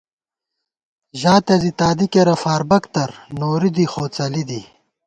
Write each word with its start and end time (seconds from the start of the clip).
ژاتہ 1.19 1.55
زی 1.61 1.71
تادی 1.79 2.05
کېرہ 2.13 2.35
فاربَک 2.43 2.83
تر، 2.93 3.09
نوری 3.39 3.69
دی 3.75 3.85
خوڅلی 3.91 4.43
دی 4.49 4.61